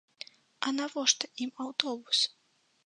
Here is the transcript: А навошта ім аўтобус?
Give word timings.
А 0.69 0.73
навошта 0.79 1.31
ім 1.47 1.51
аўтобус? 1.67 2.25